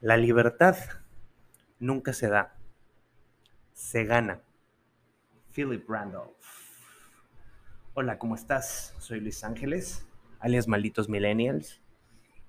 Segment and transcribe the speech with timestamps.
[0.00, 0.76] La libertad
[1.78, 2.56] nunca se da,
[3.74, 4.40] se gana.
[5.52, 6.32] Philip Randolph.
[7.94, 8.94] Hola, ¿cómo estás?
[8.98, 10.06] Soy Luis Ángeles,
[10.38, 11.80] alias Malditos Millennials.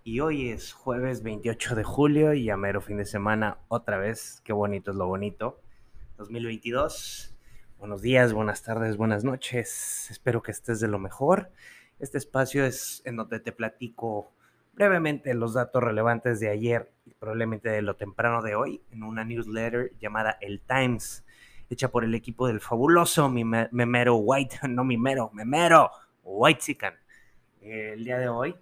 [0.04, 4.42] Y hoy es jueves 28 de julio y a mero fin de semana otra vez.
[4.44, 5.62] Qué bonito es lo bonito.
[6.18, 7.31] 2022.
[7.82, 10.08] Buenos días, buenas tardes, buenas noches.
[10.12, 11.50] Espero que estés de lo mejor.
[11.98, 14.32] Este espacio es en donde te platico
[14.74, 19.26] brevemente los datos relevantes de ayer y probablemente de lo temprano de hoy en una
[19.26, 21.26] newsletter llamada El Times,
[21.72, 25.90] hecha por el equipo del fabuloso Memero White, no Mimero, Memero
[26.24, 26.94] White Sican.
[27.62, 28.56] El día de hoy,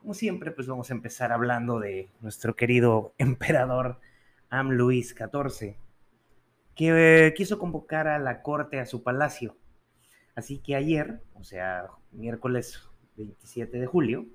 [0.00, 4.00] como siempre, pues vamos a empezar hablando de nuestro querido emperador
[4.48, 5.76] Am Luis XIV,
[6.78, 9.56] que quiso convocar a la corte a su palacio.
[10.36, 14.26] Así que ayer, o sea, miércoles 27 de julio,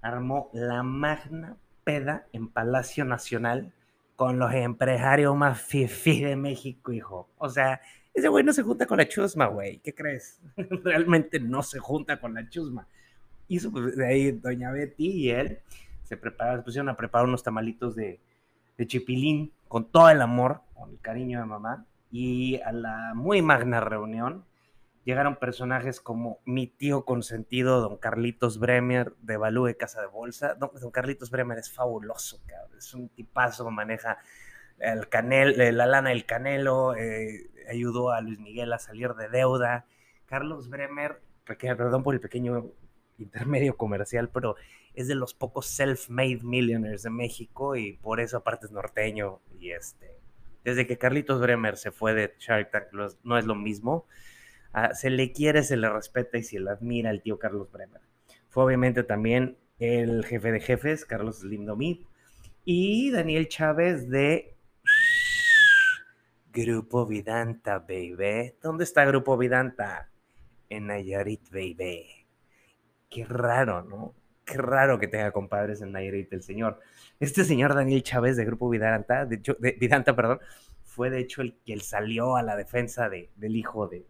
[0.00, 3.72] armó la magna peda en Palacio Nacional
[4.14, 7.28] con los empresarios más fifí de México, hijo.
[7.36, 7.80] O sea,
[8.14, 9.78] ese güey no se junta con la chusma, güey.
[9.78, 10.40] ¿Qué crees?
[10.56, 12.86] Realmente no se junta con la chusma.
[13.48, 15.58] Hizo pues, de ahí doña Betty y él
[16.04, 18.20] se prepararon, pusieron a preparar unos tamalitos de,
[18.78, 21.86] de chipilín con todo el amor, con el cariño de mamá.
[22.10, 24.44] Y a la muy magna reunión
[25.04, 30.56] llegaron personajes como mi tío consentido, don Carlitos Bremer, de Balú Casa de Bolsa.
[30.56, 32.76] Don, Carlitos Bremer es fabuloso, cabrón.
[32.76, 34.18] es un tipazo, maneja
[34.78, 39.30] el canel, eh, la lana del canelo, eh, ayudó a Luis Miguel a salir de
[39.30, 39.86] deuda.
[40.26, 42.72] Carlos Bremer, perdón por el pequeño
[43.16, 44.54] intermedio comercial, pero
[44.94, 49.70] es de los pocos self-made millionaires de México y por eso aparte es norteño y
[49.70, 50.18] este
[50.64, 52.84] desde que Carlitos Bremer se fue de Shark Tank
[53.24, 54.06] no es lo mismo
[54.74, 58.00] Ah, se le quiere, se le respeta y se le admira el tío Carlos Bremer.
[58.48, 62.06] Fue obviamente también el jefe de jefes, Carlos Lindomit,
[62.64, 64.56] y Daniel Chávez de
[66.52, 68.54] Grupo Vidanta, baby.
[68.62, 70.10] ¿Dónde está Grupo Vidanta?
[70.70, 72.26] En Nayarit, baby.
[73.10, 74.14] Qué raro, ¿no?
[74.52, 76.78] Qué raro que tenga compadres en Nayarit el señor.
[77.20, 80.40] Este señor Daniel Chávez de Grupo Vidanta, de, de Vidanta, perdón,
[80.84, 84.04] fue de hecho el que salió a la defensa de, del hijo de,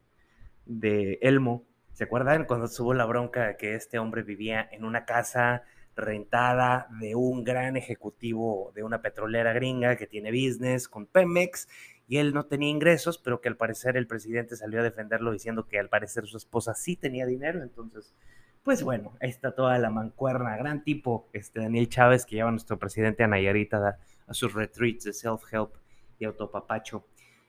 [0.66, 1.64] de Elmo.
[1.92, 5.62] ¿Se acuerdan cuando tuvo la bronca que este hombre vivía en una casa
[5.94, 11.68] rentada de un gran ejecutivo de una petrolera gringa que tiene business con Pemex
[12.08, 15.68] y él no tenía ingresos, pero que al parecer el presidente salió a defenderlo diciendo
[15.68, 18.12] que al parecer su esposa sí tenía dinero, entonces
[18.62, 22.52] pues bueno, ahí está toda la mancuerna, gran tipo, este Daniel Chávez que lleva a
[22.52, 25.70] nuestro presidente a Nayarita a, a sus retreats de self-help
[26.18, 27.04] y autopapacho,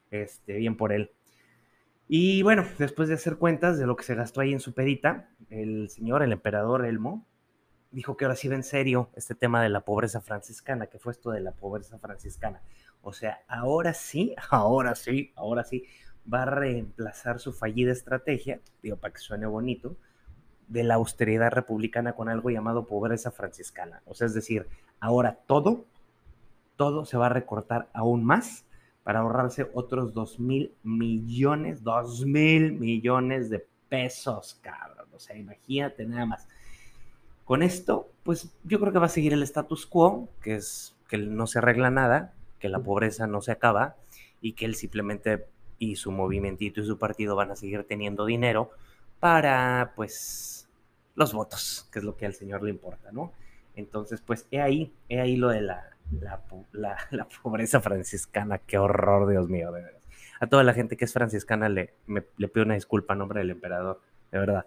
[0.09, 1.12] este, bien por él.
[2.07, 5.29] Y bueno, después de hacer cuentas de lo que se gastó ahí en su pedita,
[5.50, 7.25] el señor, el emperador Elmo,
[7.91, 11.13] dijo que ahora sí va en serio este tema de la pobreza franciscana, que fue
[11.13, 12.62] esto de la pobreza franciscana.
[13.01, 15.85] O sea, ahora sí, ahora sí, ahora sí,
[16.31, 19.97] va a reemplazar su fallida estrategia, digo, para que suene bonito,
[20.68, 24.01] de la austeridad republicana con algo llamado pobreza franciscana.
[24.06, 24.68] O sea, es decir,
[25.00, 25.85] ahora todo,
[26.75, 28.66] todo se va a recortar aún más
[29.03, 35.07] para ahorrarse otros 2 mil millones, 2 mil millones de pesos, cabrón.
[35.13, 36.47] O sea, imagínate nada más.
[37.45, 41.18] Con esto, pues yo creo que va a seguir el status quo, que es que
[41.18, 43.97] no se arregla nada, que la pobreza no se acaba
[44.41, 45.45] y que él simplemente
[45.78, 48.72] y su movimiento y su partido van a seguir teniendo dinero
[49.24, 50.70] para, pues,
[51.16, 53.32] los votos, que es lo que al señor le importa, ¿no?
[53.74, 55.96] Entonces, pues, he ahí, he ahí lo de la,
[56.74, 59.72] la, pobreza franciscana, qué horror, Dios mío.
[60.42, 63.52] A toda la gente que es franciscana le, le pido una disculpa en nombre del
[63.52, 64.66] emperador, de verdad.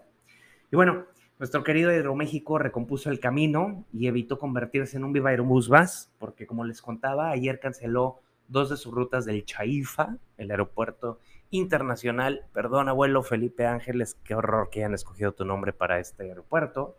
[0.71, 1.05] Y bueno,
[1.37, 6.47] nuestro querido Aeroméxico recompuso el camino y evitó convertirse en un Viva Aerobús Bus, porque
[6.47, 12.45] como les contaba, ayer canceló dos de sus rutas del Chaifa, el aeropuerto internacional.
[12.53, 16.97] Perdón, abuelo Felipe Ángeles, qué horror que hayan escogido tu nombre para este aeropuerto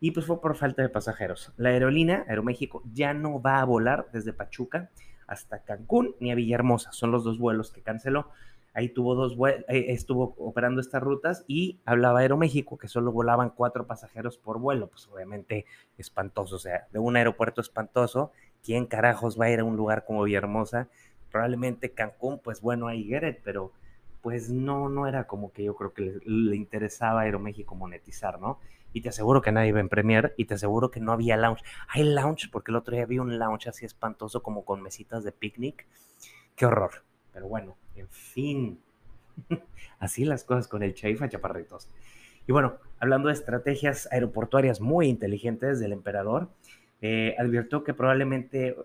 [0.00, 1.52] y pues fue por falta de pasajeros.
[1.56, 4.90] La aerolínea Aeroméxico ya no va a volar desde Pachuca
[5.26, 8.28] hasta Cancún ni a Villahermosa, son los dos vuelos que canceló.
[8.74, 9.36] Ahí tuvo dos
[9.68, 14.88] eh, estuvo operando estas rutas y hablaba Aeroméxico que solo volaban cuatro pasajeros por vuelo,
[14.88, 18.30] pues obviamente espantoso, o sea, de un aeropuerto espantoso,
[18.62, 20.88] ¿quién carajos va a ir a un lugar como Villahermosa?
[21.30, 23.72] Probablemente Cancún, pues bueno, ahí get pero
[24.22, 28.40] pues no, no era como que yo creo que le, le interesaba a Aeroméxico monetizar,
[28.40, 28.58] ¿no?
[28.90, 31.62] y te aseguro que nadie iba en Premier y te aseguro que no había lounge.
[31.88, 35.30] Hay lounge porque el otro día vi un lounge así espantoso como con mesitas de
[35.30, 35.86] picnic.
[36.56, 37.04] Qué horror.
[37.32, 38.80] Pero bueno, en fin,
[39.98, 41.88] Así las cosas con el Chaifa, chaparritos.
[42.46, 46.48] Y bueno, hablando de estrategias aeroportuarias muy inteligentes del emperador,
[47.00, 48.76] eh, advirtió que probablemente,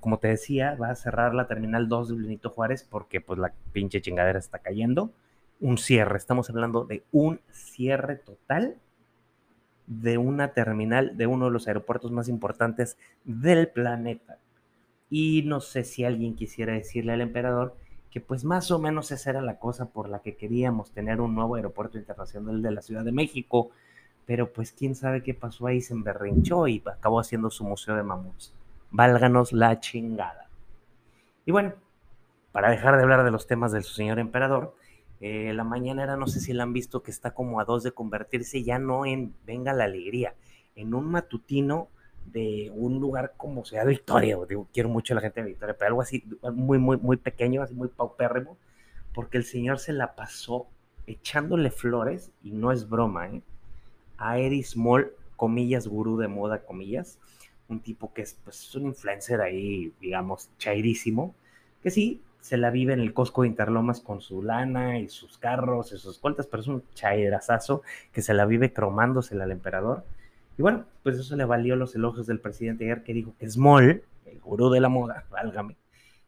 [0.00, 3.52] como te decía, va a cerrar la terminal 2 de Benito Juárez porque pues la
[3.72, 5.12] pinche chingadera está cayendo.
[5.60, 8.76] Un cierre, estamos hablando de un cierre total
[9.86, 14.38] de una terminal de uno de los aeropuertos más importantes del planeta.
[15.10, 17.76] Y no sé si alguien quisiera decirle al emperador
[18.10, 21.34] que pues más o menos esa era la cosa por la que queríamos tener un
[21.34, 23.70] nuevo aeropuerto internacional de la Ciudad de México,
[24.26, 28.02] pero pues quién sabe qué pasó ahí, se emberrinchó y acabó haciendo su museo de
[28.02, 28.54] mamuts.
[28.90, 30.48] Válganos la chingada.
[31.44, 31.74] Y bueno,
[32.52, 34.74] para dejar de hablar de los temas del señor emperador,
[35.20, 37.92] eh, la mañanera, no sé si la han visto, que está como a dos de
[37.92, 40.34] convertirse ya no en Venga la Alegría,
[40.74, 41.88] en un matutino
[42.26, 44.38] de un lugar como sea Victoria.
[44.48, 47.62] Digo, quiero mucho a la gente de Victoria, pero algo así muy, muy, muy pequeño,
[47.62, 48.56] así muy paupérrimo,
[49.14, 50.68] porque el señor se la pasó
[51.06, 53.42] echándole flores, y no es broma, ¿eh?
[54.20, 57.18] A Eddie Small, comillas, gurú de moda, comillas,
[57.68, 61.34] un tipo que es pues, un influencer ahí, digamos, chairísimo,
[61.82, 65.38] que sí, se la vive en el Costco de Interlomas con su lana y sus
[65.38, 67.82] carros y sus cuentas, pero es un chairazazo
[68.12, 70.04] que se la vive cromándosela al emperador.
[70.58, 74.02] Y bueno, pues eso le valió los elogios del presidente ayer que dijo que Small,
[74.26, 75.76] el gurú de la moda, válgame,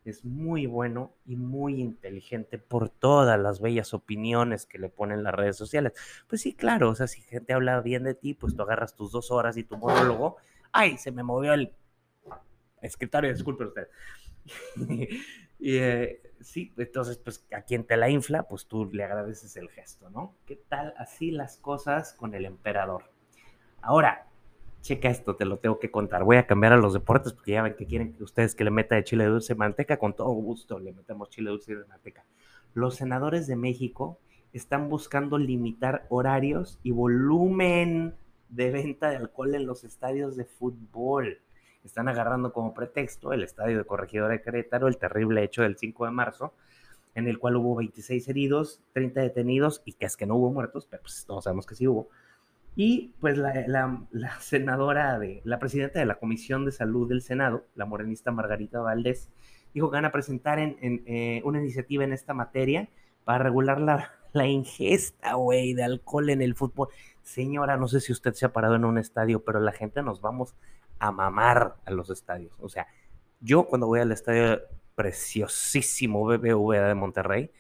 [0.05, 5.35] es muy bueno y muy inteligente por todas las bellas opiniones que le ponen las
[5.35, 5.93] redes sociales.
[6.27, 9.13] Pues sí, claro, o sea, si gente habla bien de ti, pues tú agarras tus
[9.13, 10.37] dos horas y tu monólogo.
[10.73, 10.99] ¡Ay!
[10.99, 11.73] Se me movió el
[12.81, 13.89] escritorio, disculpe usted.
[15.65, 19.71] Y eh, sí, entonces, pues a quien te la infla, pues tú le agradeces el
[19.71, 20.35] gesto, ¿no?
[20.45, 23.13] ¿Qué tal así las cosas con el emperador?
[23.81, 24.27] Ahora,
[24.83, 26.25] checa esto, te lo tengo que contar.
[26.25, 28.95] Voy a cambiar a los deportes porque ya ven que quieren ustedes que le meta
[28.95, 29.97] de chile dulce manteca.
[29.97, 32.25] Con todo gusto le metemos chile dulce y manteca.
[32.75, 34.19] Los senadores de México
[34.53, 38.15] están buscando limitar horarios y volumen
[38.51, 41.39] de venta de alcohol en los estadios de fútbol
[41.85, 46.05] están agarrando como pretexto el estadio de Corregidora de Querétaro, el terrible hecho del 5
[46.05, 46.55] de marzo,
[47.15, 50.87] en el cual hubo 26 heridos, 30 detenidos y que es que no hubo muertos,
[50.89, 52.09] pero pues todos sabemos que sí hubo.
[52.75, 54.07] Y pues la,
[54.41, 59.31] senadora, de, la presidenta de la Comisión de Salud del Senado, la morenista Margarita Valdés,
[59.75, 62.89] dijo que van a presentar en, eh, una iniciativa en esta materia
[63.25, 66.89] para regular la, ingesta, de alcohol en el fútbol.
[67.23, 70.23] Señora, no sé si usted se ha parado en un estadio, pero la gente nos
[70.23, 70.55] vamos
[70.99, 72.57] a mamar a los estadios.
[72.61, 72.87] O sea,
[73.41, 74.61] yo cuando voy al estadio
[74.95, 77.51] preciosísimo BBVA de Monterrey,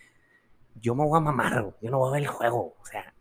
[0.81, 2.77] yo me voy a mamar, yo no voy a ver el juego.
[2.81, 3.12] O sea,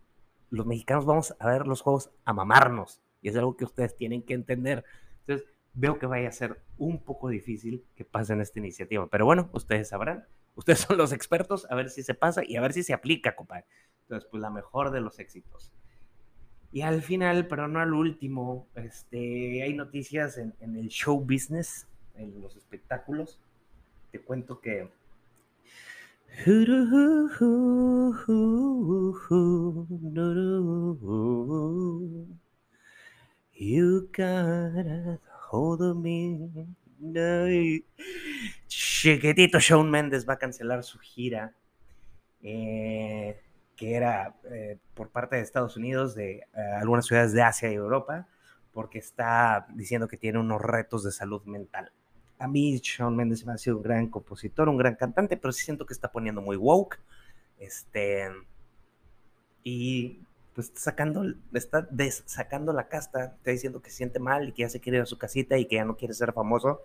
[0.52, 3.02] los mexicanos vamos a ver los juegos a mamarnos.
[3.22, 4.84] Y es algo que ustedes tienen que entender.
[5.20, 9.06] Entonces, veo que vaya a ser un poco difícil que pasen esta iniciativa.
[9.08, 10.26] Pero bueno, ustedes sabrán.
[10.54, 13.34] Ustedes son los expertos, a ver si se pasa y a ver si se aplica,
[13.34, 13.64] compadre.
[14.02, 15.72] Entonces, pues la mejor de los éxitos.
[16.70, 22.42] Y al final, pero no al último, este, hay noticias en, el show business, en
[22.42, 23.40] los espectáculos.
[24.10, 24.90] Te cuento que
[33.54, 35.20] You got
[35.50, 36.48] hold of me.
[38.66, 41.54] Chiquitito Shawn Mendes va a cancelar su gira.
[42.42, 43.38] Eh,
[43.76, 46.44] que era eh, por parte de Estados Unidos, de eh,
[46.80, 48.26] algunas ciudades de Asia y Europa,
[48.72, 51.92] porque está diciendo que tiene unos retos de salud mental.
[52.42, 55.64] A mí Shawn Mendes me ha sido un gran compositor, un gran cantante, pero sí
[55.64, 56.98] siento que está poniendo muy woke.
[57.56, 58.28] Este,
[59.62, 60.22] y
[60.52, 61.22] pues está sacando,
[61.52, 61.88] está
[62.26, 65.02] sacando la casta, está diciendo que se siente mal y que ya se quiere ir
[65.02, 66.82] a su casita y que ya no quiere ser famoso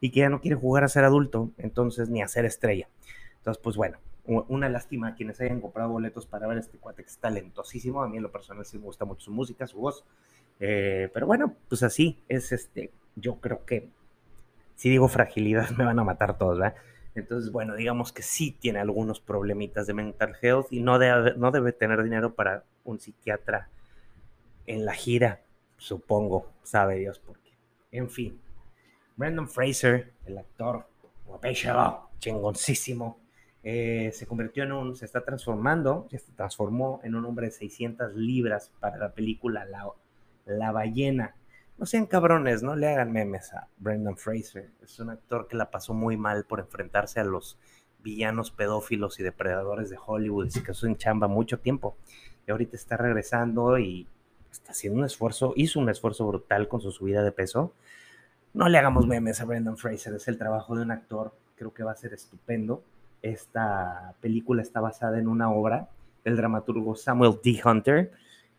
[0.00, 2.88] y que ya no quiere jugar a ser adulto, entonces ni a ser estrella.
[3.38, 7.02] Entonces, pues bueno, una lástima a quienes hayan comprado boletos para ver a este cuate
[7.02, 8.04] que es talentosísimo.
[8.04, 10.04] A mí en lo personal sí me gusta mucho su música, su voz.
[10.60, 12.92] Eh, pero bueno, pues así es este.
[13.16, 13.90] Yo creo que
[14.82, 16.74] si digo fragilidad me van a matar todos, ¿verdad?
[17.14, 21.52] Entonces, bueno, digamos que sí tiene algunos problemitas de mental health y no debe, no
[21.52, 23.68] debe tener dinero para un psiquiatra
[24.66, 25.42] en la gira,
[25.76, 27.52] supongo, sabe Dios por qué.
[27.92, 28.40] En fin,
[29.14, 30.84] Brandon Fraser, el actor
[31.26, 33.20] guapísimo, chingoncísimo,
[33.62, 38.16] eh, se convirtió en un, se está transformando, se transformó en un hombre de 600
[38.16, 39.86] libras para la película La,
[40.46, 41.36] la ballena.
[41.78, 44.70] No sean cabrones, no le hagan memes a Brendan Fraser.
[44.82, 47.58] Es un actor que la pasó muy mal por enfrentarse a los
[48.02, 50.48] villanos pedófilos y depredadores de Hollywood.
[50.54, 51.96] y que en chamba mucho tiempo.
[52.46, 54.06] Y ahorita está regresando y
[54.50, 57.72] está haciendo un esfuerzo, hizo un esfuerzo brutal con su subida de peso.
[58.52, 61.84] No le hagamos memes a Brendan Fraser, es el trabajo de un actor, creo que
[61.84, 62.84] va a ser estupendo
[63.22, 65.88] Esta película está basada en una obra
[66.24, 67.60] del dramaturgo Samuel D.
[67.64, 68.12] Hunter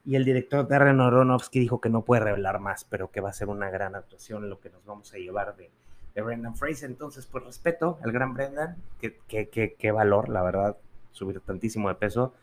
[0.06, 3.34] y el director Darren Aronofsky dijo que no puede revelar más, pero que va a
[3.34, 5.72] ser una gran actuación lo que nos vamos a llevar de,
[6.14, 6.90] de Brendan Fraser.
[6.90, 10.78] Entonces, pues respeto al gran Brendan, qué valor, la verdad,
[11.12, 12.34] subir tantísimo de peso.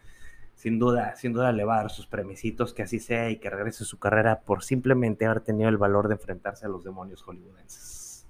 [0.54, 3.48] Sin duda, sin duda le va a dar sus premisitos, que así sea y que
[3.48, 8.26] regrese su carrera por simplemente haber tenido el valor de enfrentarse a los demonios hollywoodenses.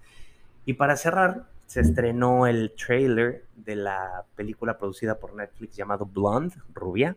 [0.64, 6.54] Y para cerrar, se estrenó el trailer de la película producida por Netflix llamado Blonde,
[6.75, 7.16] Rubia,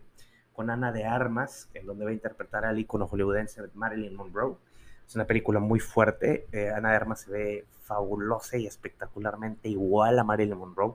[0.54, 4.56] con Ana de Armas, en donde va a interpretar al ícono hollywoodense Marilyn Monroe.
[5.06, 6.48] Es una película muy fuerte.
[6.52, 10.94] Eh, Ana de Armas se ve fabulosa y espectacularmente igual a Marilyn Monroe.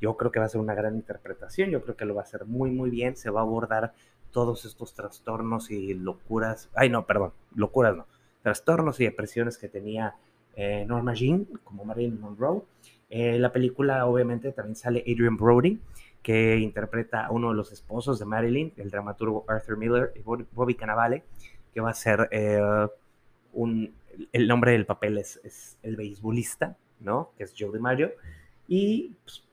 [0.00, 2.24] Yo creo que va a ser una gran interpretación, yo creo que lo va a
[2.24, 3.16] hacer muy, muy bien.
[3.16, 3.94] Se va a abordar
[4.32, 6.68] todos estos trastornos y locuras.
[6.74, 8.06] Ay, no, perdón, locuras no.
[8.42, 10.16] Trastornos y depresiones que tenía
[10.56, 12.62] eh, Norma Jean como Marilyn Monroe.
[13.08, 15.78] Eh, la película, obviamente, también sale Adrian Brody,
[16.24, 20.74] que interpreta a uno de los esposos de Marilyn, el dramaturgo Arthur Miller y Bobby
[20.74, 21.22] Cannavale,
[21.72, 22.88] que va a ser eh,
[23.52, 23.94] un.
[24.32, 27.32] El nombre del papel es, el beisbolista, ¿no?
[27.36, 28.12] Que es Joe DiMaggio.
[28.66, 29.44] Y pues,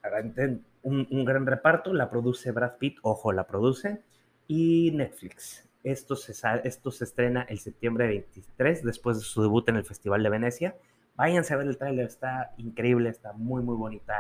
[0.84, 4.02] un, un, gran reparto, la produce Brad Pitt, ojo, la produce,
[4.48, 5.68] y Netflix.
[5.84, 10.24] Esto se, esto se estrena el septiembre 23, después de su debut en el Festival
[10.24, 10.76] de Venecia.
[11.18, 14.16] Váyanse a ver el tráiler, está increíble, está muy, muy bonita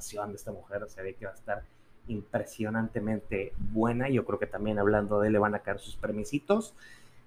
[0.00, 1.62] actuación de esta mujer, se ve que va a estar
[2.08, 4.08] impresionantemente buena.
[4.08, 6.74] Yo creo que también hablando de él le van a caer sus premisitos.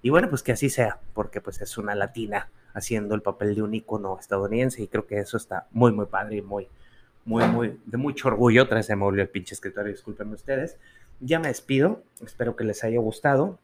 [0.01, 3.61] Y bueno, pues que así sea, porque pues es una latina haciendo el papel de
[3.61, 6.67] un ícono estadounidense y creo que eso está muy, muy padre y muy,
[7.23, 8.63] muy, muy, de mucho orgullo.
[8.63, 10.77] Otra vez se me volvió el pinche escritorio, discúlpenme ustedes.
[11.19, 13.59] Ya me despido, espero que les haya gustado.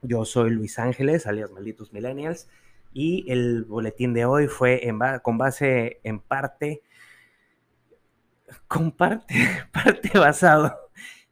[0.00, 2.48] Yo soy Luis Ángeles, alias Malditos Millennials,
[2.94, 6.82] y el boletín de hoy fue en con base en parte,
[8.68, 9.34] con parte,
[9.72, 10.76] parte basado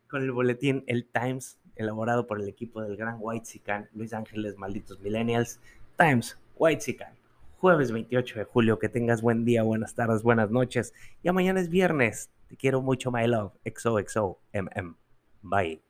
[0.08, 4.56] con el boletín El Times, elaborado por el equipo del gran White Sican, Luis Ángeles,
[4.56, 5.60] Malditos Millennials,
[5.96, 7.20] Times, White Sican
[7.60, 8.78] jueves 28 de julio.
[8.78, 10.94] Que tengas buen día, buenas tardes, buenas noches.
[11.22, 12.30] Ya mañana es viernes.
[12.48, 13.52] Te quiero mucho, my love.
[13.64, 14.96] XOXO, MM.
[15.42, 15.82] Bye.